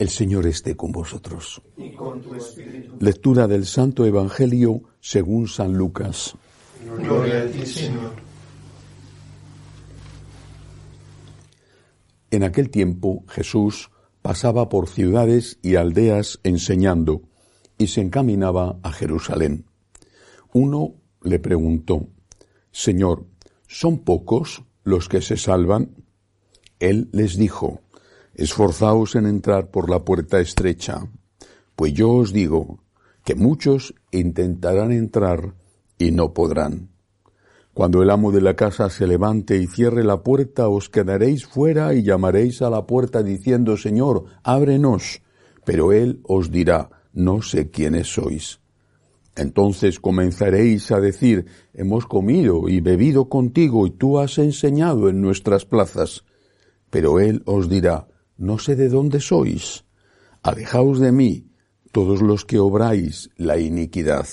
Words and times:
El 0.00 0.08
Señor 0.08 0.46
esté 0.46 0.76
con 0.76 0.92
vosotros. 0.92 1.60
Y 1.76 1.92
con 1.92 2.22
tu 2.22 2.34
espíritu. 2.34 2.96
Lectura 3.00 3.46
del 3.46 3.66
Santo 3.66 4.06
Evangelio 4.06 4.80
según 4.98 5.46
San 5.46 5.74
Lucas. 5.74 6.34
Gloria 6.96 7.42
a 7.42 7.46
ti, 7.46 7.66
Señor. 7.66 8.12
En 12.30 12.44
aquel 12.44 12.70
tiempo 12.70 13.24
Jesús 13.28 13.90
pasaba 14.22 14.70
por 14.70 14.88
ciudades 14.88 15.58
y 15.60 15.74
aldeas 15.74 16.40
enseñando 16.44 17.20
y 17.76 17.88
se 17.88 18.00
encaminaba 18.00 18.78
a 18.82 18.92
Jerusalén. 18.92 19.66
Uno 20.54 20.94
le 21.20 21.38
preguntó, 21.40 22.08
Señor, 22.72 23.26
¿son 23.66 23.98
pocos 23.98 24.62
los 24.82 25.10
que 25.10 25.20
se 25.20 25.36
salvan? 25.36 25.94
Él 26.78 27.10
les 27.12 27.36
dijo, 27.36 27.82
Esforzaos 28.40 29.16
en 29.16 29.26
entrar 29.26 29.70
por 29.70 29.90
la 29.90 30.02
puerta 30.02 30.40
estrecha, 30.40 31.06
pues 31.76 31.92
yo 31.92 32.10
os 32.10 32.32
digo 32.32 32.78
que 33.22 33.34
muchos 33.34 33.94
intentarán 34.12 34.92
entrar 34.92 35.52
y 35.98 36.10
no 36.10 36.32
podrán. 36.32 36.88
Cuando 37.74 38.02
el 38.02 38.08
amo 38.08 38.32
de 38.32 38.40
la 38.40 38.56
casa 38.56 38.88
se 38.88 39.06
levante 39.06 39.58
y 39.58 39.66
cierre 39.66 40.04
la 40.04 40.22
puerta, 40.22 40.68
os 40.68 40.88
quedaréis 40.88 41.44
fuera 41.44 41.92
y 41.92 42.02
llamaréis 42.02 42.62
a 42.62 42.70
la 42.70 42.86
puerta 42.86 43.22
diciendo, 43.22 43.76
Señor, 43.76 44.24
ábrenos. 44.42 45.20
Pero 45.66 45.92
él 45.92 46.20
os 46.22 46.50
dirá, 46.50 46.88
no 47.12 47.42
sé 47.42 47.68
quiénes 47.68 48.06
sois. 48.06 48.60
Entonces 49.36 50.00
comenzaréis 50.00 50.90
a 50.92 51.00
decir, 51.00 51.44
hemos 51.74 52.06
comido 52.06 52.70
y 52.70 52.80
bebido 52.80 53.28
contigo 53.28 53.86
y 53.86 53.90
tú 53.90 54.18
has 54.18 54.38
enseñado 54.38 55.10
en 55.10 55.20
nuestras 55.20 55.66
plazas. 55.66 56.24
Pero 56.88 57.20
él 57.20 57.42
os 57.44 57.68
dirá, 57.68 58.06
no 58.40 58.58
sé 58.58 58.74
de 58.74 58.88
dónde 58.88 59.20
sois. 59.20 59.84
Alejaos 60.42 60.98
de 60.98 61.12
mí, 61.12 61.46
todos 61.92 62.22
los 62.22 62.46
que 62.46 62.58
obráis 62.58 63.30
la 63.36 63.58
iniquidad. 63.58 64.26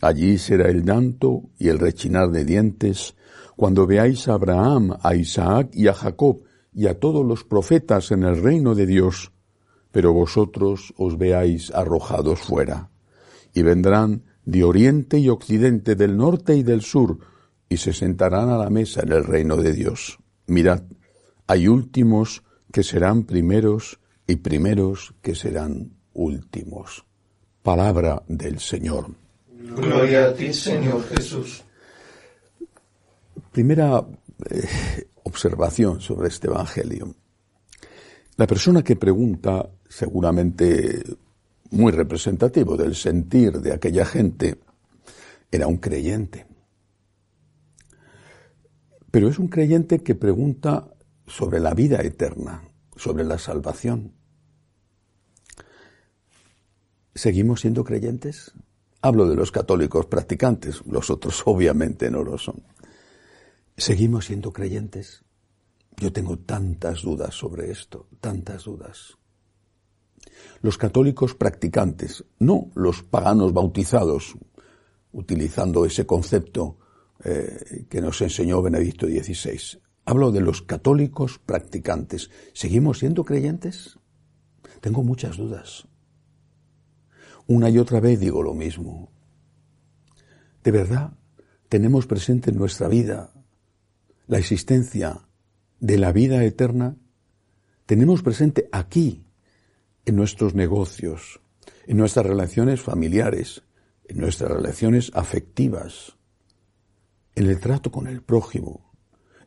Allí 0.00 0.36
será 0.36 0.68
el 0.68 0.84
llanto 0.84 1.44
y 1.56 1.68
el 1.68 1.78
rechinar 1.78 2.30
de 2.30 2.44
dientes, 2.44 3.14
cuando 3.54 3.86
veáis 3.86 4.26
a 4.26 4.34
Abraham, 4.34 4.96
a 5.00 5.14
Isaac 5.14 5.70
y 5.72 5.86
a 5.86 5.94
Jacob 5.94 6.42
y 6.74 6.88
a 6.88 6.98
todos 6.98 7.24
los 7.24 7.44
profetas 7.44 8.10
en 8.10 8.24
el 8.24 8.42
reino 8.42 8.74
de 8.74 8.86
Dios, 8.86 9.30
pero 9.92 10.12
vosotros 10.12 10.92
os 10.96 11.16
veáis 11.16 11.70
arrojados 11.70 12.40
fuera. 12.40 12.90
Y 13.54 13.62
vendrán 13.62 14.24
de 14.44 14.64
oriente 14.64 15.18
y 15.18 15.28
occidente, 15.28 15.94
del 15.94 16.16
norte 16.16 16.56
y 16.56 16.64
del 16.64 16.82
sur, 16.82 17.18
y 17.68 17.76
se 17.76 17.92
sentarán 17.92 18.48
a 18.48 18.58
la 18.58 18.70
mesa 18.70 19.02
en 19.02 19.12
el 19.12 19.24
reino 19.24 19.56
de 19.56 19.72
Dios. 19.72 20.18
Mirad, 20.46 20.82
hay 21.46 21.68
últimos 21.68 22.42
que 22.72 22.82
serán 22.82 23.24
primeros 23.24 23.98
y 24.26 24.36
primeros 24.36 25.14
que 25.22 25.34
serán 25.34 25.92
últimos. 26.12 27.04
Palabra 27.62 28.22
del 28.28 28.60
Señor. 28.60 29.14
Gloria 29.48 30.26
a 30.26 30.34
ti, 30.34 30.52
Señor 30.52 31.04
Jesús. 31.08 31.64
Primera 33.52 34.06
eh, 34.50 35.08
observación 35.24 36.00
sobre 36.00 36.28
este 36.28 36.46
Evangelio. 36.46 37.14
La 38.36 38.46
persona 38.46 38.82
que 38.82 38.96
pregunta, 38.96 39.68
seguramente 39.88 41.04
muy 41.70 41.92
representativo 41.92 42.76
del 42.76 42.94
sentir 42.94 43.60
de 43.60 43.72
aquella 43.72 44.04
gente, 44.06 44.58
era 45.50 45.66
un 45.66 45.76
creyente. 45.76 46.46
Pero 49.10 49.28
es 49.28 49.38
un 49.38 49.48
creyente 49.48 50.02
que 50.02 50.14
pregunta 50.14 50.88
sobre 51.30 51.60
la 51.60 51.74
vida 51.74 52.02
eterna, 52.02 52.62
sobre 52.96 53.24
la 53.24 53.38
salvación. 53.38 54.12
¿Seguimos 57.14 57.60
siendo 57.60 57.84
creyentes? 57.84 58.52
Hablo 59.00 59.28
de 59.28 59.36
los 59.36 59.52
católicos 59.52 60.06
practicantes, 60.06 60.82
los 60.86 61.08
otros 61.08 61.42
obviamente 61.46 62.10
no 62.10 62.22
lo 62.22 62.36
son. 62.36 62.62
¿Seguimos 63.76 64.26
siendo 64.26 64.52
creyentes? 64.52 65.22
Yo 65.96 66.12
tengo 66.12 66.38
tantas 66.38 67.02
dudas 67.02 67.34
sobre 67.34 67.70
esto, 67.70 68.08
tantas 68.20 68.64
dudas. 68.64 69.16
Los 70.62 70.76
católicos 70.76 71.34
practicantes, 71.34 72.24
no 72.38 72.70
los 72.74 73.02
paganos 73.02 73.52
bautizados, 73.52 74.34
utilizando 75.12 75.84
ese 75.84 76.06
concepto 76.06 76.78
eh, 77.24 77.86
que 77.88 78.00
nos 78.00 78.20
enseñó 78.20 78.62
Benedicto 78.62 79.06
XVI. 79.06 79.80
Hablo 80.10 80.32
de 80.32 80.40
los 80.40 80.60
católicos 80.62 81.38
practicantes. 81.38 82.32
¿Seguimos 82.52 82.98
siendo 82.98 83.24
creyentes? 83.24 83.96
Tengo 84.80 85.04
muchas 85.04 85.36
dudas. 85.36 85.86
Una 87.46 87.70
y 87.70 87.78
otra 87.78 88.00
vez 88.00 88.18
digo 88.18 88.42
lo 88.42 88.52
mismo. 88.52 89.12
¿De 90.64 90.72
verdad 90.72 91.12
tenemos 91.68 92.08
presente 92.08 92.50
en 92.50 92.58
nuestra 92.58 92.88
vida 92.88 93.32
la 94.26 94.38
existencia 94.38 95.28
de 95.78 95.96
la 95.96 96.10
vida 96.10 96.42
eterna? 96.42 96.96
Tenemos 97.86 98.24
presente 98.24 98.68
aquí, 98.72 99.24
en 100.06 100.16
nuestros 100.16 100.56
negocios, 100.56 101.40
en 101.86 101.98
nuestras 101.98 102.26
relaciones 102.26 102.80
familiares, 102.80 103.62
en 104.08 104.18
nuestras 104.18 104.50
relaciones 104.50 105.12
afectivas, 105.14 106.16
en 107.36 107.46
el 107.46 107.60
trato 107.60 107.92
con 107.92 108.08
el 108.08 108.22
prójimo, 108.22 108.89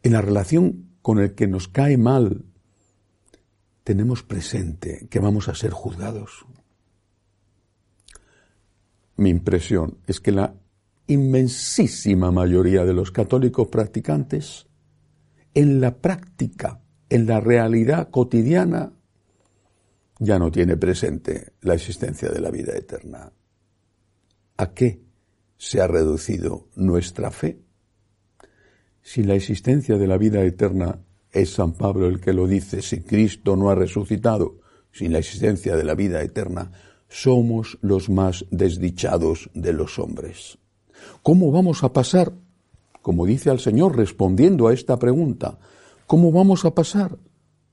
en 0.03 0.11
la 0.11 0.21
relación 0.21 0.89
con 1.01 1.19
el 1.19 1.33
que 1.33 1.47
nos 1.47 1.67
cae 1.67 1.97
mal, 1.97 2.45
tenemos 3.83 4.23
presente 4.23 5.07
que 5.09 5.19
vamos 5.19 5.47
a 5.47 5.55
ser 5.55 5.71
juzgados. 5.71 6.45
Mi 9.15 9.29
impresión 9.29 9.97
es 10.07 10.19
que 10.19 10.31
la 10.31 10.55
inmensísima 11.07 12.31
mayoría 12.31 12.85
de 12.85 12.93
los 12.93 13.11
católicos 13.11 13.67
practicantes, 13.67 14.67
en 15.53 15.81
la 15.81 15.97
práctica, 15.97 16.81
en 17.09 17.27
la 17.27 17.39
realidad 17.39 18.09
cotidiana, 18.09 18.93
ya 20.19 20.39
no 20.39 20.51
tiene 20.51 20.77
presente 20.77 21.53
la 21.61 21.73
existencia 21.73 22.29
de 22.29 22.39
la 22.39 22.49
vida 22.49 22.73
eterna. 22.75 23.31
¿A 24.57 24.73
qué 24.73 25.01
se 25.57 25.81
ha 25.81 25.87
reducido 25.87 26.67
nuestra 26.75 27.31
fe? 27.31 27.62
Si 29.05 29.21
la 29.21 29.35
existencia 29.35 29.97
de 29.97 30.07
la 30.07 30.17
vida 30.17 30.41
eterna 30.43 30.99
es 31.29 31.53
San 31.53 31.73
Pablo 31.73 32.07
el 32.07 32.21
que 32.21 32.31
lo 32.31 32.47
dice, 32.47 32.81
si 32.81 33.01
Cristo 33.01 33.57
no 33.57 33.69
ha 33.69 33.75
resucitado, 33.75 34.59
sin 34.93 35.11
la 35.11 35.19
existencia 35.19 35.75
de 35.75 35.83
la 35.83 35.93
vida 35.93 36.21
eterna, 36.21 36.71
somos 37.09 37.77
los 37.81 38.09
más 38.09 38.45
desdichados 38.49 39.49
de 39.53 39.73
los 39.73 39.99
hombres. 39.99 40.57
¿Cómo 41.21 41.51
vamos 41.51 41.83
a 41.83 41.91
pasar? 41.91 42.31
Como 43.01 43.25
dice 43.25 43.49
al 43.49 43.59
Señor 43.59 43.97
respondiendo 43.97 44.69
a 44.69 44.73
esta 44.73 44.97
pregunta, 44.97 45.59
¿cómo 46.07 46.31
vamos 46.31 46.63
a 46.63 46.73
pasar? 46.73 47.17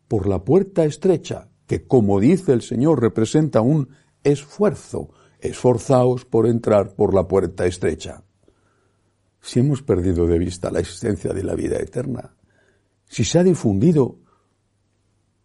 Por 0.08 0.28
la 0.28 0.42
puerta 0.44 0.84
estrecha, 0.84 1.48
que 1.68 1.86
como 1.86 2.18
dice 2.18 2.52
el 2.52 2.62
Señor 2.62 3.00
representa 3.00 3.60
un 3.60 3.88
esfuerzo. 4.24 5.10
Esforzaos 5.38 6.24
por 6.24 6.48
entrar 6.48 6.96
por 6.96 7.14
la 7.14 7.28
puerta 7.28 7.66
estrecha 7.66 8.24
si 9.40 9.60
hemos 9.60 9.82
perdido 9.82 10.26
de 10.26 10.38
vista 10.38 10.70
la 10.70 10.80
existencia 10.80 11.32
de 11.32 11.44
la 11.44 11.54
vida 11.54 11.76
eterna, 11.76 12.34
si 13.08 13.24
se 13.24 13.38
ha 13.38 13.44
difundido 13.44 14.18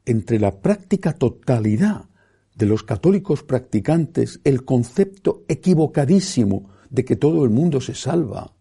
entre 0.05 0.39
la 0.39 0.59
práctica 0.61 1.13
totalidad 1.13 2.05
de 2.55 2.65
los 2.65 2.83
católicos 2.83 3.43
practicantes 3.43 4.39
el 4.43 4.63
concepto 4.63 5.43
equivocadísimo 5.47 6.69
de 6.89 7.03
que 7.03 7.15
todo 7.15 7.43
el 7.43 7.49
mundo 7.49 7.81
se 7.81 7.93
salva 7.93 8.53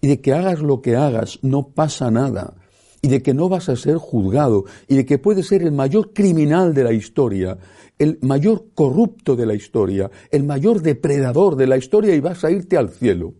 y 0.00 0.08
de 0.08 0.20
que 0.20 0.32
hagas 0.32 0.60
lo 0.60 0.80
que 0.80 0.96
hagas 0.96 1.40
no 1.42 1.70
pasa 1.70 2.10
nada 2.10 2.54
y 3.00 3.08
de 3.08 3.22
que 3.22 3.34
no 3.34 3.48
vas 3.48 3.68
a 3.68 3.76
ser 3.76 3.96
juzgado 3.96 4.64
y 4.86 4.96
de 4.96 5.06
que 5.06 5.18
puedes 5.18 5.46
ser 5.46 5.62
el 5.62 5.72
mayor 5.72 6.12
criminal 6.12 6.74
de 6.74 6.84
la 6.84 6.92
historia, 6.92 7.58
el 7.98 8.18
mayor 8.22 8.66
corrupto 8.74 9.36
de 9.36 9.46
la 9.46 9.54
historia, 9.54 10.10
el 10.30 10.44
mayor 10.44 10.82
depredador 10.82 11.56
de 11.56 11.66
la 11.66 11.76
historia 11.76 12.14
y 12.14 12.20
vas 12.20 12.44
a 12.44 12.50
irte 12.50 12.76
al 12.76 12.90
cielo. 12.90 13.34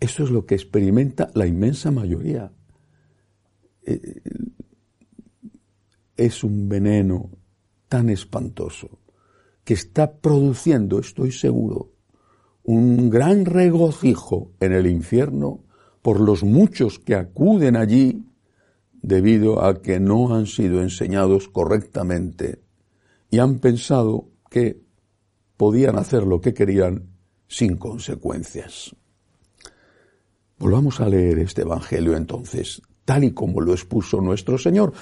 Eso 0.00 0.24
es 0.24 0.30
lo 0.30 0.44
que 0.46 0.54
experimenta 0.54 1.30
la 1.34 1.46
inmensa 1.46 1.90
mayoría. 1.90 2.52
Eh, 3.86 4.20
es 6.16 6.44
un 6.44 6.68
veneno 6.68 7.30
tan 7.88 8.08
espantoso 8.08 8.98
que 9.64 9.74
está 9.74 10.18
produciendo, 10.18 10.98
estoy 10.98 11.32
seguro, 11.32 11.92
un 12.62 13.10
gran 13.10 13.44
regocijo 13.44 14.52
en 14.60 14.72
el 14.72 14.86
infierno 14.86 15.64
por 16.02 16.20
los 16.20 16.44
muchos 16.44 16.98
que 16.98 17.14
acuden 17.14 17.76
allí 17.76 18.24
debido 18.92 19.64
a 19.64 19.82
que 19.82 20.00
no 20.00 20.34
han 20.34 20.46
sido 20.46 20.82
enseñados 20.82 21.48
correctamente 21.48 22.62
y 23.30 23.38
han 23.38 23.58
pensado 23.58 24.28
que 24.50 24.82
podían 25.56 25.96
hacer 25.96 26.24
lo 26.24 26.40
que 26.40 26.54
querían 26.54 27.10
sin 27.48 27.76
consecuencias. 27.76 28.94
Volvamos 30.58 31.00
a 31.00 31.08
leer 31.08 31.38
este 31.40 31.62
Evangelio 31.62 32.16
entonces, 32.16 32.80
tal 33.04 33.24
y 33.24 33.32
como 33.32 33.60
lo 33.60 33.72
expuso 33.72 34.20
nuestro 34.20 34.56
Señor, 34.56 34.92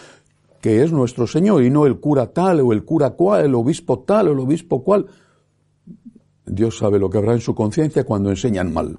que 0.60 0.82
es 0.82 0.92
nuestro 0.92 1.26
Señor 1.26 1.62
y 1.62 1.70
no 1.70 1.86
el 1.86 1.98
cura 2.00 2.32
tal 2.32 2.60
o 2.60 2.72
el 2.72 2.84
cura 2.84 3.10
cual, 3.10 3.44
el 3.44 3.54
obispo 3.54 4.00
tal 4.00 4.28
o 4.28 4.32
el 4.32 4.38
obispo 4.38 4.82
cual. 4.82 5.06
Dios 6.46 6.78
sabe 6.78 6.98
lo 6.98 7.10
que 7.10 7.18
habrá 7.18 7.32
en 7.32 7.40
su 7.40 7.54
conciencia 7.54 8.04
cuando 8.04 8.30
enseñan 8.30 8.72
mal. 8.72 8.98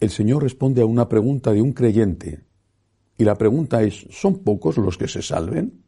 El 0.00 0.10
Señor 0.10 0.42
responde 0.42 0.82
a 0.82 0.86
una 0.86 1.08
pregunta 1.08 1.52
de 1.52 1.62
un 1.62 1.72
creyente 1.72 2.44
y 3.16 3.24
la 3.24 3.36
pregunta 3.36 3.82
es, 3.82 4.06
¿son 4.10 4.38
pocos 4.38 4.76
los 4.76 4.98
que 4.98 5.08
se 5.08 5.22
salven? 5.22 5.84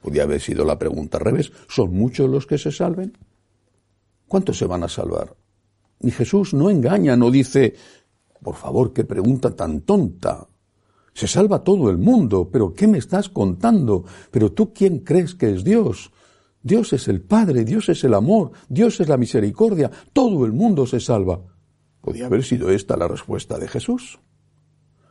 Podría 0.00 0.24
haber 0.24 0.40
sido 0.40 0.64
la 0.64 0.78
pregunta 0.78 1.18
al 1.18 1.24
revés, 1.24 1.52
¿son 1.68 1.94
muchos 1.94 2.28
los 2.28 2.46
que 2.46 2.58
se 2.58 2.70
salven? 2.70 3.16
¿Cuántos 4.28 4.58
se 4.58 4.66
van 4.66 4.82
a 4.82 4.88
salvar? 4.88 5.34
Y 6.00 6.10
Jesús 6.10 6.54
no 6.54 6.70
engaña, 6.70 7.16
no 7.16 7.30
dice, 7.30 7.74
por 8.42 8.54
favor, 8.54 8.92
qué 8.92 9.04
pregunta 9.04 9.54
tan 9.54 9.80
tonta. 9.82 10.46
Se 11.12 11.26
salva 11.26 11.64
todo 11.64 11.90
el 11.90 11.98
mundo, 11.98 12.48
pero 12.50 12.72
¿qué 12.72 12.86
me 12.86 12.98
estás 12.98 13.28
contando? 13.28 14.04
Pero 14.30 14.52
tú 14.52 14.72
quién 14.72 15.00
crees 15.00 15.34
que 15.34 15.52
es 15.52 15.64
Dios? 15.64 16.12
Dios 16.62 16.92
es 16.92 17.08
el 17.08 17.22
Padre, 17.22 17.64
Dios 17.64 17.88
es 17.88 18.04
el 18.04 18.14
amor, 18.14 18.52
Dios 18.68 19.00
es 19.00 19.08
la 19.08 19.16
misericordia, 19.16 19.90
todo 20.12 20.44
el 20.44 20.52
mundo 20.52 20.86
se 20.86 21.00
salva. 21.00 21.40
Podría 22.00 22.26
haber 22.26 22.44
sido 22.44 22.70
esta 22.70 22.96
la 22.96 23.08
respuesta 23.08 23.58
de 23.58 23.68
Jesús. 23.68 24.20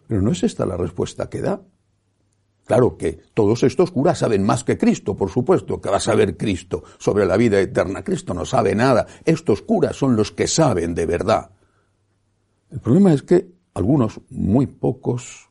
Pero 0.08 0.22
no 0.22 0.32
es 0.32 0.44
esta 0.44 0.66
la 0.66 0.78
respuesta 0.78 1.30
que 1.30 1.42
da. 1.42 1.62
Claro 2.68 2.98
que 2.98 3.22
todos 3.34 3.64
estos 3.64 3.92
curas 3.92 4.20
saben 4.20 4.44
más 4.44 4.66
que 4.66 4.78
Cristo, 4.78 5.16
por 5.16 5.30
supuesto, 5.32 5.80
que 5.80 5.90
va 5.90 5.98
a 5.98 6.02
saber 6.02 6.36
Cristo 6.36 6.84
sobre 7.00 7.26
la 7.26 7.38
vida 7.38 7.62
eterna. 7.62 8.04
Cristo 8.04 8.34
no 8.34 8.46
sabe 8.46 8.76
nada. 8.76 9.08
Estos 9.24 9.62
curas 9.62 9.96
son 9.96 10.18
los 10.18 10.34
que 10.34 10.48
saben 10.48 10.94
de 10.94 11.06
verdad. 11.06 11.52
El 12.70 12.82
problema 12.82 13.14
es 13.14 13.24
que 13.24 13.48
algunos, 13.74 14.20
muy 14.30 14.68
pocos, 14.68 15.48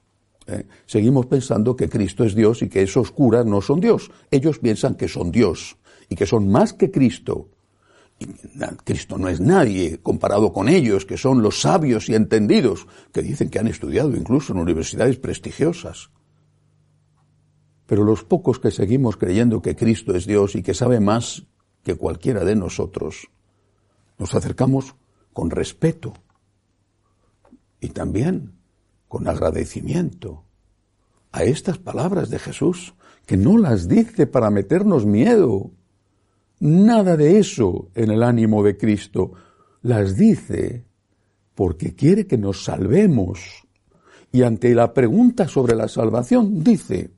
eh, 0.46 0.66
seguimos 0.84 1.24
pensando 1.24 1.74
que 1.74 1.88
Cristo 1.88 2.22
es 2.22 2.34
Dios 2.34 2.60
y 2.60 2.68
que 2.68 2.82
esos 2.82 3.12
curas 3.12 3.46
no 3.46 3.62
son 3.62 3.80
Dios. 3.80 4.10
Ellos 4.30 4.58
piensan 4.58 4.94
que 4.94 5.08
son 5.08 5.32
Dios 5.32 5.78
y 6.10 6.16
que 6.16 6.26
son 6.26 6.50
más 6.50 6.74
que 6.74 6.90
Cristo. 6.90 7.48
Cristo 8.84 9.16
no 9.16 9.28
es 9.28 9.40
nadie 9.40 10.00
comparado 10.02 10.52
con 10.52 10.68
ellos, 10.68 11.06
que 11.06 11.16
son 11.16 11.40
los 11.40 11.62
sabios 11.62 12.10
y 12.10 12.14
entendidos, 12.14 12.86
que 13.10 13.22
dicen 13.22 13.48
que 13.48 13.58
han 13.58 13.68
estudiado 13.68 14.14
incluso 14.14 14.52
en 14.52 14.58
universidades 14.58 15.16
prestigiosas. 15.16 16.10
Pero 17.86 18.04
los 18.04 18.24
pocos 18.24 18.58
que 18.58 18.70
seguimos 18.70 19.16
creyendo 19.16 19.62
que 19.62 19.76
Cristo 19.76 20.14
es 20.14 20.26
Dios 20.26 20.56
y 20.56 20.62
que 20.62 20.74
sabe 20.74 21.00
más 21.00 21.46
que 21.84 21.94
cualquiera 21.94 22.44
de 22.44 22.56
nosotros, 22.56 23.28
nos 24.18 24.34
acercamos 24.34 24.96
con 25.32 25.50
respeto 25.50 26.14
y 27.80 27.90
también 27.90 28.52
con 29.08 29.28
agradecimiento 29.28 30.44
a 31.32 31.44
estas 31.44 31.78
palabras 31.78 32.30
de 32.30 32.38
Jesús, 32.38 32.94
que 33.26 33.36
no 33.36 33.58
las 33.58 33.88
dice 33.88 34.26
para 34.26 34.50
meternos 34.50 35.04
miedo. 35.04 35.70
Nada 36.58 37.16
de 37.16 37.38
eso 37.38 37.90
en 37.94 38.10
el 38.10 38.22
ánimo 38.22 38.62
de 38.62 38.76
Cristo. 38.76 39.32
Las 39.82 40.16
dice 40.16 40.86
porque 41.54 41.94
quiere 41.94 42.26
que 42.26 42.38
nos 42.38 42.64
salvemos. 42.64 43.66
Y 44.32 44.42
ante 44.42 44.74
la 44.74 44.94
pregunta 44.94 45.48
sobre 45.48 45.74
la 45.74 45.88
salvación 45.88 46.64
dice, 46.64 47.10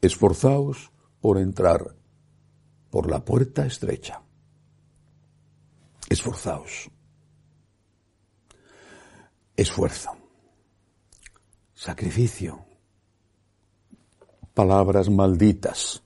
esforzaos 0.00 0.90
por 1.20 1.38
entrar 1.38 1.94
por 2.90 3.10
la 3.10 3.24
puerta 3.24 3.66
estrecha. 3.66 4.22
Esforzaos. 6.08 6.90
Esfuerzo. 9.56 10.10
Sacrificio. 11.74 12.64
Palabras 14.54 15.08
malditas. 15.08 16.02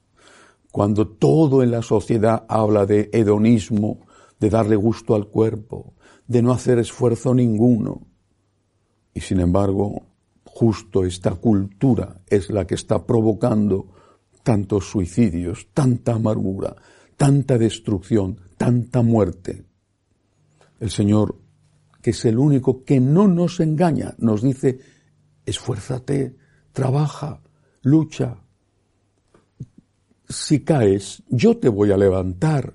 Cuando 0.71 1.09
todo 1.09 1.63
en 1.63 1.71
la 1.71 1.83
sociedad 1.83 2.45
habla 2.49 2.85
de 2.85 3.09
hedonismo, 3.13 4.07
de 4.41 4.51
darle 4.51 4.77
gusto 4.77 5.15
al 5.15 5.29
cuerpo, 5.29 5.95
de 6.27 6.43
no 6.43 6.53
hacer 6.53 6.79
esfuerzo 6.79 7.33
ninguno. 7.33 8.07
Y 9.15 9.21
sin 9.21 9.41
embargo, 9.41 10.03
justo 10.55 11.05
esta 11.05 11.33
cultura 11.35 12.21
es 12.29 12.49
la 12.49 12.65
que 12.65 12.77
está 12.77 13.05
provocando 13.05 13.89
tantos 14.45 14.89
suicidios, 14.89 15.67
tanta 15.75 16.15
amargura, 16.15 16.77
tanta 17.17 17.59
destrucción, 17.59 18.39
tanta 18.57 19.03
muerte. 19.03 19.65
El 20.79 20.91
Señor, 20.91 21.41
que 22.01 22.11
es 22.11 22.25
el 22.25 22.39
único 22.39 22.85
que 22.85 23.01
no 23.01 23.27
nos 23.27 23.59
engaña, 23.59 24.15
nos 24.19 24.43
dice, 24.43 24.79
esfuérzate, 25.45 26.37
trabaja, 26.73 27.43
lucha. 27.83 28.39
Si 30.29 30.61
caes, 30.61 31.25
yo 31.29 31.57
te 31.57 31.69
voy 31.69 31.91
a 31.91 31.97
levantar. 31.97 32.75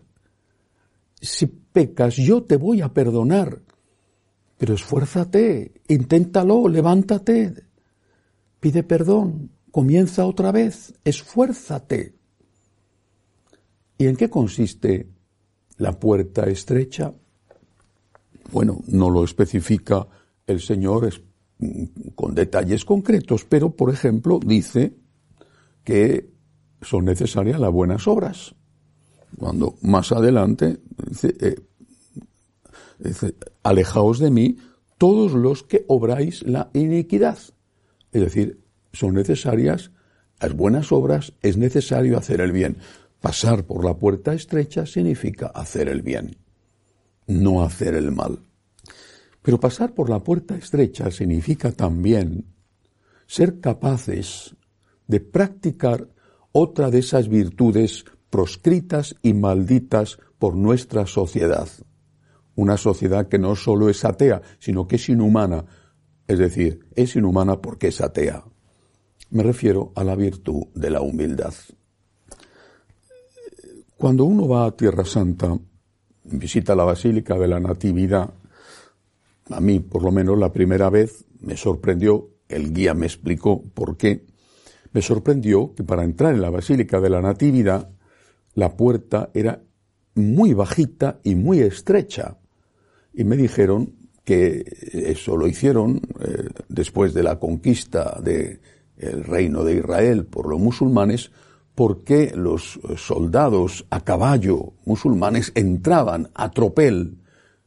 Si 1.22 1.46
pecas, 1.48 2.18
yo 2.18 2.44
te 2.44 2.58
voy 2.58 2.82
a 2.82 2.94
perdonar. 2.94 3.62
Pero 4.58 4.74
esfuérzate, 4.74 5.82
inténtalo, 5.88 6.68
levántate, 6.68 7.69
pide 8.60 8.84
perdón, 8.84 9.52
comienza 9.72 10.26
otra 10.26 10.52
vez, 10.52 10.94
esfuérzate. 11.04 12.16
¿Y 13.98 14.08
en 14.08 14.16
qué 14.16 14.30
consiste 14.30 15.10
la 15.78 16.00
puerta 16.00 16.44
estrecha? 16.44 17.14
Bueno, 18.52 18.82
no 18.88 19.10
lo 19.10 19.24
especifica 19.24 20.08
el 20.48 20.62
Señor 20.62 21.10
con 22.16 22.34
detalles 22.34 22.86
concretos, 22.86 23.46
pero 23.46 23.72
por 23.72 23.94
ejemplo 23.94 24.40
dice 24.44 24.96
que 25.84 26.32
son 26.82 27.06
necesarias 27.06 27.60
las 27.60 27.72
buenas 27.72 28.08
obras. 28.08 28.56
Cuando 29.38 29.76
más 29.82 30.12
adelante 30.12 30.80
dice, 31.08 31.36
eh, 31.40 31.56
alejaos 33.64 34.20
de 34.20 34.32
mí 34.32 34.58
todos 34.98 35.34
los 35.34 35.64
que 35.64 35.86
obráis 35.88 36.44
la 36.44 36.70
iniquidad. 36.74 37.38
Es 38.12 38.22
decir, 38.22 38.62
son 38.94 39.14
necesarias 39.14 39.92
las 40.42 40.54
buenas 40.54 40.92
obras, 40.92 41.34
es 41.42 41.58
necesario 41.58 42.18
hacer 42.18 42.42
el 42.42 42.52
bien. 42.52 42.78
Pasar 43.20 43.66
por 43.66 43.84
la 43.84 43.98
puerta 43.98 44.34
estrecha 44.34 44.86
significa 44.86 45.48
hacer 45.48 45.90
el 45.90 46.02
bien, 46.02 46.38
no 47.28 47.64
hacer 47.64 47.94
el 47.96 48.12
mal. 48.12 48.40
Pero 49.42 49.60
pasar 49.60 49.94
por 49.94 50.10
la 50.10 50.20
puerta 50.20 50.56
estrecha 50.56 51.12
significa 51.12 51.72
también 51.72 52.46
ser 53.28 53.60
capaces 53.60 54.56
de 55.08 55.20
practicar 55.20 56.08
otra 56.52 56.90
de 56.90 57.00
esas 57.00 57.28
virtudes 57.28 58.06
proscritas 58.30 59.16
y 59.22 59.34
malditas 59.34 60.20
por 60.38 60.56
nuestra 60.56 61.06
sociedad. 61.06 61.68
Una 62.56 62.78
sociedad 62.78 63.28
que 63.28 63.40
no 63.40 63.56
solo 63.56 63.90
es 63.90 64.06
atea, 64.06 64.42
sino 64.60 64.88
que 64.88 64.98
es 64.98 65.10
inhumana. 65.10 65.66
Es 66.30 66.38
decir, 66.38 66.86
es 66.96 67.16
inhumana 67.16 67.60
porque 67.60 67.88
es 67.88 68.02
atea. 68.02 68.44
Me 69.32 69.42
refiero 69.42 69.92
a 69.96 70.04
la 70.04 70.16
virtud 70.16 70.68
de 70.76 70.92
la 70.92 71.02
humildad. 71.02 71.56
Cuando 73.98 74.26
uno 74.26 74.48
va 74.48 74.68
a 74.68 74.78
Tierra 74.78 75.06
Santa, 75.06 75.58
visita 76.26 76.76
la 76.76 76.84
Basílica 76.84 77.36
de 77.40 77.48
la 77.48 77.60
Natividad, 77.60 78.32
a 79.50 79.60
mí 79.60 79.80
por 79.80 80.04
lo 80.04 80.12
menos 80.12 80.38
la 80.38 80.54
primera 80.54 80.92
vez 80.92 81.26
me 81.40 81.58
sorprendió, 81.58 82.30
el 82.48 82.74
guía 82.74 82.94
me 82.94 83.08
explicó 83.08 83.64
por 83.64 83.98
qué, 83.98 84.28
me 84.94 85.02
sorprendió 85.02 85.74
que 85.74 85.84
para 85.84 86.04
entrar 86.04 86.36
en 86.36 86.44
la 86.44 86.52
Basílica 86.52 87.02
de 87.02 87.10
la 87.10 87.22
Natividad 87.22 87.90
la 88.54 88.78
puerta 88.78 89.32
era 89.34 89.64
muy 90.14 90.54
bajita 90.54 91.22
y 91.24 91.34
muy 91.34 91.62
estrecha. 91.62 92.38
Y 93.16 93.24
me 93.24 93.36
dijeron 93.36 93.99
que 94.30 94.64
eso 94.94 95.36
lo 95.36 95.48
hicieron 95.48 96.02
eh, 96.20 96.50
después 96.68 97.16
de 97.16 97.24
la 97.24 97.40
conquista 97.40 98.20
de 98.24 98.62
el 98.96 99.24
reino 99.24 99.64
de 99.64 99.78
Israel 99.78 100.28
por 100.28 100.48
los 100.48 100.60
musulmanes, 100.60 101.32
porque 101.74 102.32
los 102.36 102.80
soldados 102.96 103.88
a 103.90 104.02
caballo 104.02 104.74
musulmanes 104.86 105.52
entraban 105.56 106.30
a 106.36 106.52
tropel 106.52 107.18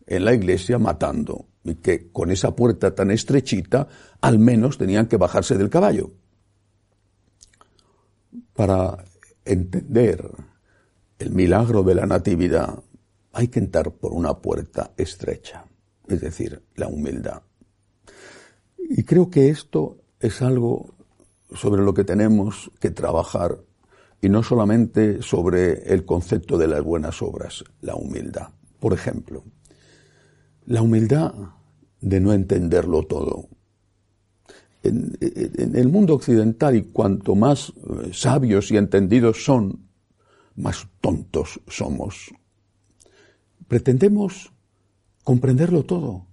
en 0.07 0.25
la 0.25 0.35
iglesia 0.35 0.79
matando, 0.79 1.47
y 1.65 1.75
que 1.75 2.13
con 2.13 2.31
esa 2.31 2.55
puerta 2.55 2.95
tan 2.95 3.11
estrechita 3.11 3.89
al 4.21 4.39
menos 4.39 4.79
tenían 4.79 5.09
que 5.09 5.17
bajarse 5.17 5.59
del 5.59 5.69
caballo. 5.69 6.13
Para 8.55 9.05
entender 9.45 10.31
el 11.19 11.33
milagro 11.33 11.83
de 11.83 11.97
la 11.97 12.07
natividad, 12.07 12.79
hay 13.33 13.49
que 13.49 13.59
entrar 13.59 13.91
por 13.91 14.13
una 14.13 14.39
puerta 14.39 14.93
estrecha, 14.97 15.65
es 16.09 16.21
decir, 16.21 16.63
la 16.77 16.89
humildad. 16.89 17.43
Y 18.79 19.05
creo 19.05 19.31
que 19.31 19.49
esto 19.49 19.99
es 20.21 20.43
algo 20.43 20.95
sobre 21.55 21.83
lo 21.83 21.95
que 21.95 22.05
tenemos 22.05 22.71
que 22.81 22.91
trabajar 22.91 23.59
y 24.21 24.29
no 24.29 24.43
solamente 24.43 25.23
sobre 25.23 25.93
el 25.93 26.05
concepto 26.05 26.57
de 26.57 26.69
las 26.69 26.83
buenas 26.83 27.23
obras, 27.23 27.65
la 27.81 27.95
humildad. 27.95 28.51
Por 28.79 28.93
ejemplo, 28.93 29.45
la 30.67 30.83
humildad 30.83 31.35
de 32.01 32.21
no 32.21 32.33
entenderlo 32.33 33.05
todo. 33.05 33.49
En, 34.83 35.17
el 35.21 35.89
mundo 35.89 36.15
occidental, 36.15 36.75
y 36.77 36.83
cuanto 36.83 37.35
más 37.35 37.71
eh, 37.71 38.11
sabios 38.13 38.71
y 38.73 38.77
entendidos 38.77 39.45
son, 39.45 39.89
más 40.57 40.89
tontos 41.01 41.61
somos. 41.69 42.33
Pretendemos 43.69 44.52
comprenderlo 45.25 45.85
todo. 45.85 46.27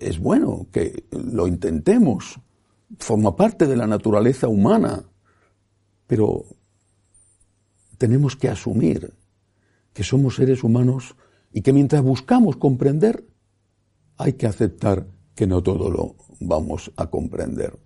Es 0.00 0.18
bueno 0.18 0.66
que 0.72 1.04
lo 1.10 1.46
intentemos, 1.46 2.40
forma 2.98 3.36
parte 3.36 3.66
de 3.66 3.76
la 3.76 3.86
naturaleza 3.86 4.48
humana, 4.48 5.04
pero 6.06 6.44
tenemos 7.98 8.36
que 8.36 8.48
asumir 8.48 9.12
que 9.92 10.04
somos 10.04 10.36
seres 10.36 10.64
humanos 10.64 11.16
y 11.52 11.62
que 11.62 11.72
mientras 11.72 12.02
buscamos 12.02 12.56
comprender, 12.56 13.24
hay 14.16 14.34
que 14.34 14.46
aceptar 14.46 15.06
que 15.34 15.46
no 15.46 15.62
todo 15.62 15.90
lo 15.90 16.16
vamos 16.40 16.90
a 16.96 17.06
comprender. 17.08 17.78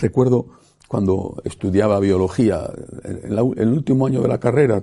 Recuerdo 0.00 0.48
cuando 0.88 1.40
estudiaba 1.44 2.00
biología, 2.00 2.70
en, 3.04 3.32
el 3.32 3.68
último 3.68 4.06
año 4.06 4.22
de 4.22 4.28
la 4.28 4.40
carrera 4.40 4.82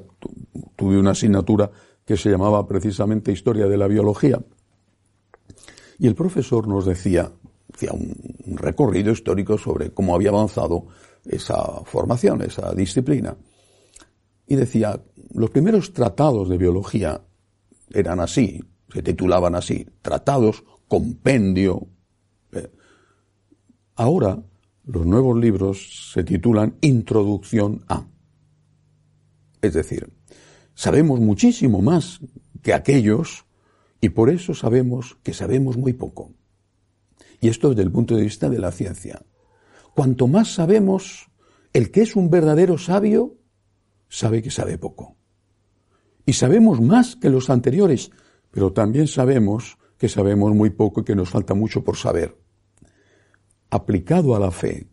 tuve 0.75 0.97
una 0.97 1.11
asignatura 1.11 1.71
que 2.05 2.17
se 2.17 2.29
llamaba 2.29 2.67
precisamente 2.67 3.31
Historia 3.31 3.67
de 3.67 3.77
la 3.77 3.87
Biología. 3.87 4.39
Y 5.97 6.07
el 6.07 6.15
profesor 6.15 6.67
nos 6.67 6.85
decía, 6.85 7.31
hacía 7.73 7.91
un 7.93 8.57
recorrido 8.57 9.11
histórico 9.11 9.57
sobre 9.57 9.91
cómo 9.91 10.13
había 10.13 10.29
avanzado 10.29 10.87
esa 11.25 11.83
formación, 11.85 12.41
esa 12.43 12.73
disciplina. 12.73 13.35
Y 14.47 14.55
decía, 14.55 15.01
los 15.33 15.49
primeros 15.49 15.93
tratados 15.93 16.47
de 16.49 16.57
biología 16.57 17.21
eran 17.89 18.19
así, 18.19 18.61
se 18.93 19.01
titulaban 19.01 19.55
así, 19.55 19.87
tratados, 20.01 20.63
compendio. 20.87 21.87
Eh, 22.51 22.71
ahora, 23.95 24.43
los 24.85 25.05
nuevos 25.05 25.37
libros 25.37 26.11
se 26.13 26.23
titulan 26.23 26.77
Introducción 26.81 27.83
a. 27.87 28.05
Es 29.61 29.73
decir, 29.73 30.14
sabemos 30.75 31.19
muchísimo 31.19 31.81
más 31.81 32.19
que 32.61 32.73
aquellos 32.73 33.45
y 34.01 34.09
por 34.09 34.29
eso 34.29 34.53
sabemos 34.53 35.17
que 35.23 35.33
sabemos 35.33 35.77
muy 35.77 35.93
poco. 35.93 36.31
Y 37.41 37.47
esto 37.47 37.69
desde 37.69 37.83
el 37.83 37.91
punto 37.91 38.15
de 38.15 38.23
vista 38.23 38.49
de 38.49 38.59
la 38.59 38.71
ciencia. 38.71 39.25
Cuanto 39.95 40.27
más 40.27 40.53
sabemos, 40.53 41.31
el 41.73 41.91
que 41.91 42.01
es 42.01 42.15
un 42.15 42.29
verdadero 42.29 42.77
sabio 42.77 43.37
sabe 44.09 44.41
que 44.41 44.51
sabe 44.51 44.77
poco. 44.77 45.15
Y 46.25 46.33
sabemos 46.33 46.81
más 46.81 47.15
que 47.15 47.29
los 47.29 47.49
anteriores, 47.49 48.11
pero 48.51 48.73
también 48.73 49.07
sabemos 49.07 49.77
que 49.97 50.09
sabemos 50.09 50.53
muy 50.53 50.69
poco 50.69 51.01
y 51.01 51.03
que 51.03 51.15
nos 51.15 51.29
falta 51.29 51.53
mucho 51.53 51.83
por 51.83 51.97
saber. 51.97 52.37
Aplicado 53.69 54.35
a 54.35 54.39
la 54.39 54.51
fe, 54.51 54.87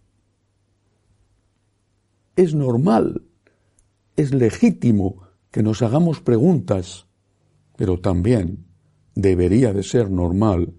es 2.37 2.55
normal, 2.55 3.23
es 4.17 4.33
legítimo 4.33 5.23
que 5.53 5.63
nos 5.63 5.83
hagamos 5.83 6.21
preguntas, 6.21 7.07
pero 7.77 8.01
también 8.01 8.65
debería 9.15 9.73
de 9.73 9.85
ser 9.85 10.11
normal 10.11 10.75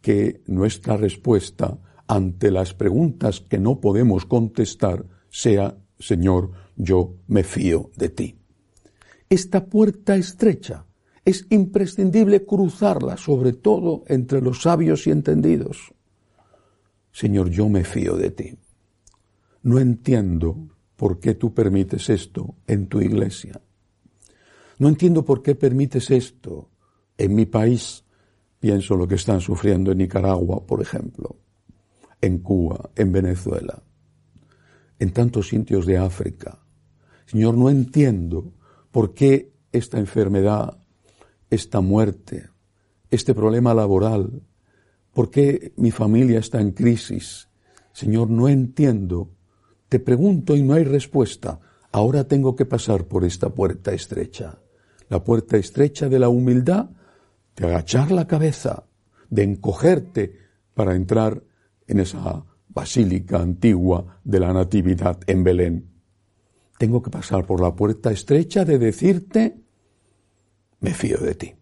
que 0.00 0.42
nuestra 0.46 0.96
respuesta 0.96 1.78
ante 2.06 2.50
las 2.50 2.74
preguntas 2.74 3.40
que 3.40 3.58
no 3.58 3.80
podemos 3.80 4.26
contestar 4.26 5.04
sea, 5.30 5.76
Señor, 5.98 6.52
yo 6.76 7.16
me 7.26 7.42
fío 7.42 7.90
de 7.96 8.10
ti. 8.10 8.38
Esta 9.30 9.66
puerta 9.66 10.14
estrecha 10.16 10.84
es 11.24 11.46
imprescindible 11.50 12.44
cruzarla, 12.44 13.16
sobre 13.16 13.54
todo 13.54 14.04
entre 14.06 14.40
los 14.40 14.62
sabios 14.62 15.06
y 15.06 15.10
entendidos. 15.10 15.92
Señor, 17.12 17.50
yo 17.50 17.68
me 17.68 17.84
fío 17.84 18.16
de 18.16 18.30
ti. 18.30 18.58
No 19.62 19.78
entiendo 19.78 20.68
por 20.96 21.18
qué 21.18 21.34
tú 21.34 21.52
permites 21.52 22.08
esto 22.10 22.54
en 22.66 22.86
tu 22.86 23.00
iglesia. 23.00 23.60
No 24.78 24.88
entiendo 24.88 25.24
por 25.24 25.42
qué 25.42 25.56
permites 25.56 26.10
esto 26.10 26.70
en 27.16 27.34
mi 27.34 27.46
país. 27.46 28.04
Pienso 28.60 28.96
lo 28.96 29.08
que 29.08 29.16
están 29.16 29.40
sufriendo 29.40 29.90
en 29.90 29.98
Nicaragua, 29.98 30.64
por 30.64 30.80
ejemplo, 30.80 31.36
en 32.20 32.38
Cuba, 32.38 32.90
en 32.94 33.12
Venezuela, 33.12 33.82
en 34.98 35.12
tantos 35.12 35.48
sitios 35.48 35.84
de 35.84 35.98
África. 35.98 36.60
Señor, 37.26 37.56
no 37.56 37.70
entiendo 37.70 38.52
por 38.92 39.14
qué 39.14 39.52
esta 39.72 39.98
enfermedad, 39.98 40.78
esta 41.50 41.80
muerte, 41.80 42.48
este 43.10 43.34
problema 43.34 43.74
laboral, 43.74 44.42
por 45.12 45.30
qué 45.30 45.72
mi 45.76 45.90
familia 45.90 46.38
está 46.38 46.60
en 46.60 46.70
crisis. 46.70 47.48
Señor, 47.92 48.30
no 48.30 48.48
entiendo. 48.48 49.30
Te 49.88 49.98
pregunto 49.98 50.54
y 50.54 50.62
no 50.62 50.74
hay 50.74 50.84
respuesta. 50.84 51.58
Ahora 51.90 52.28
tengo 52.28 52.54
que 52.54 52.64
pasar 52.64 53.06
por 53.06 53.24
esta 53.24 53.50
puerta 53.50 53.92
estrecha 53.92 54.58
la 55.08 55.24
puerta 55.24 55.56
estrecha 55.56 56.08
de 56.08 56.18
la 56.18 56.28
humildad, 56.28 56.90
de 57.56 57.66
agachar 57.66 58.10
la 58.10 58.26
cabeza, 58.26 58.84
de 59.30 59.42
encogerte 59.42 60.36
para 60.74 60.94
entrar 60.94 61.42
en 61.86 62.00
esa 62.00 62.44
basílica 62.68 63.40
antigua 63.40 64.20
de 64.24 64.40
la 64.40 64.52
Natividad 64.52 65.18
en 65.26 65.42
Belén. 65.42 65.90
Tengo 66.78 67.02
que 67.02 67.10
pasar 67.10 67.44
por 67.46 67.60
la 67.60 67.74
puerta 67.74 68.12
estrecha 68.12 68.64
de 68.64 68.78
decirte, 68.78 69.60
me 70.80 70.94
fío 70.94 71.18
de 71.18 71.34
ti. 71.34 71.54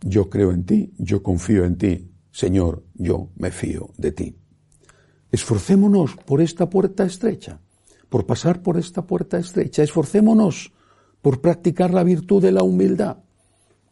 Yo 0.00 0.28
creo 0.28 0.52
en 0.52 0.64
ti, 0.64 0.92
yo 0.98 1.22
confío 1.22 1.64
en 1.64 1.76
ti. 1.76 2.10
Señor, 2.32 2.84
yo 2.94 3.30
me 3.36 3.50
fío 3.50 3.90
de 3.96 4.12
ti. 4.12 4.36
Esforcémonos 5.30 6.16
por 6.16 6.40
esta 6.40 6.68
puerta 6.68 7.04
estrecha, 7.04 7.60
por 8.08 8.26
pasar 8.26 8.62
por 8.62 8.76
esta 8.76 9.06
puerta 9.06 9.38
estrecha. 9.38 9.82
Esforcémonos 9.82 10.72
por 11.22 11.40
practicar 11.40 11.92
la 11.92 12.04
virtud 12.04 12.42
de 12.42 12.52
la 12.52 12.62
humildad. 12.62 13.18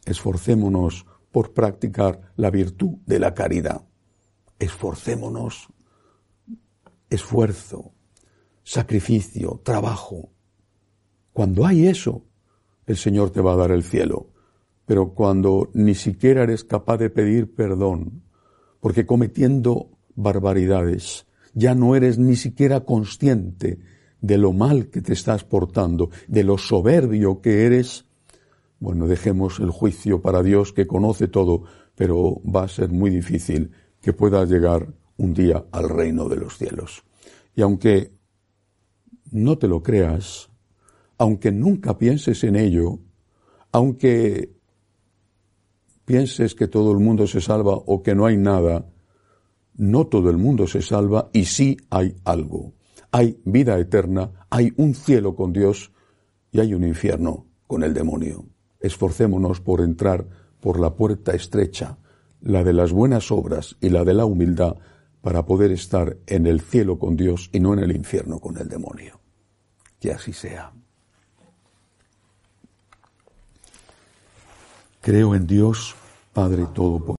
Esforcémonos 0.04 1.07
por 1.33 1.52
practicar 1.52 2.33
la 2.37 2.50
virtud 2.50 2.99
de 3.07 3.19
la 3.19 3.35
caridad. 3.35 3.83
Esforcémonos. 4.59 5.69
Esfuerzo, 7.11 7.93
sacrificio, 8.62 9.61
trabajo. 9.64 10.31
Cuando 11.33 11.66
hay 11.66 11.87
eso, 11.87 12.25
el 12.87 12.97
Señor 12.97 13.31
te 13.31 13.40
va 13.40 13.54
a 13.54 13.57
dar 13.57 13.71
el 13.71 13.83
cielo. 13.83 14.31
Pero 14.87 15.14
cuando 15.14 15.71
ni 15.75 15.95
siquiera 15.95 16.43
eres 16.43 16.64
capaz 16.64 16.99
de 16.99 17.11
pedir 17.11 17.54
perdón, 17.54 18.23
porque 18.81 19.07
cometiendo 19.07 19.90
barbaridades, 20.14 21.26
ya 21.54 21.75
no 21.75 21.97
eres 21.97 22.19
ni 22.19 22.37
siquiera 22.37 22.85
consciente 22.85 23.78
de 24.25 24.38
lo 24.38 24.54
mal 24.54 24.88
que 24.88 25.02
te 25.02 25.12
estás 25.12 25.45
portando, 25.45 26.09
de 26.28 26.45
lo 26.45 26.57
soberbio 26.57 27.43
que 27.43 27.66
eres, 27.66 28.07
bueno, 28.81 29.07
dejemos 29.07 29.61
el 29.61 29.69
juicio 29.69 30.23
para 30.23 30.43
Dios 30.43 30.73
que 30.73 30.87
conoce 30.87 31.28
todo, 31.28 31.64
pero 31.95 32.40
va 32.43 32.62
a 32.62 32.69
ser 32.69 32.88
muy 32.88 33.11
difícil 33.11 33.73
que 34.00 34.14
puedas 34.14 34.49
llegar 34.49 34.95
un 35.19 35.35
día 35.35 35.66
al 35.71 35.90
reino 35.90 36.26
de 36.26 36.37
los 36.37 36.57
cielos. 36.57 37.04
Y 37.54 37.61
aunque 37.61 38.12
no 39.31 39.59
te 39.59 39.69
lo 39.69 39.83
creas, 39.83 40.49
aunque 41.19 41.52
nunca 41.52 41.99
pienses 41.99 42.45
en 42.45 42.57
ello, 42.57 43.00
aunque 43.73 44.54
pienses 46.07 46.54
que 46.54 46.66
todo 46.66 46.93
el 46.93 46.99
mundo 46.99 47.26
se 47.26 47.43
salva 47.43 47.75
o 47.75 48.02
que 48.02 48.14
no 48.14 48.25
hay 48.25 48.38
nada, 48.38 48.87
no 49.76 50.07
todo 50.07 50.31
el 50.31 50.38
mundo 50.38 50.66
se 50.66 50.81
salva 50.81 51.28
y 51.35 51.45
sí 51.45 51.76
hay 51.90 52.16
algo 52.25 52.73
hay 53.14 53.40
vida 53.44 53.78
eterna, 53.78 54.33
hay 54.50 54.73
un 54.76 54.92
cielo 54.92 55.37
con 55.37 55.52
Dios 55.52 55.92
y 56.50 56.59
hay 56.59 56.75
un 56.75 56.83
infierno 56.83 57.47
con 57.68 57.85
el 57.85 57.94
demonio. 57.94 58.47
Esforcémonos 58.80 59.61
por 59.61 59.83
entrar 59.83 60.26
por 60.59 60.80
la 60.80 60.97
puerta 60.97 61.33
estrecha, 61.33 61.97
la 62.40 62.64
de 62.64 62.73
las 62.73 62.90
buenas 62.90 63.30
obras 63.30 63.76
y 63.80 63.90
la 63.90 64.02
de 64.02 64.14
la 64.14 64.25
humildad, 64.25 64.78
para 65.21 65.47
poder 65.47 65.71
estar 65.71 66.16
en 66.26 66.49
el 66.49 66.61
cielo 66.61 66.99
con 66.99 67.16
Dios 67.16 67.50
y 67.52 67.61
no 67.61 67.73
en 67.73 67.78
el 67.78 67.94
infierno 67.94 68.40
con 68.40 68.59
el 68.59 68.68
demonio. 68.68 69.21
Que 70.00 70.11
así 70.11 70.33
sea. 70.33 70.73
Creo 75.00 75.37
en 75.37 75.47
Dios, 75.47 75.94
Padre 76.33 76.66
Todopoderoso. 76.75 77.04